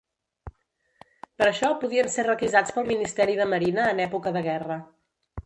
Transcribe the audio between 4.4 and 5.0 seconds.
guerra.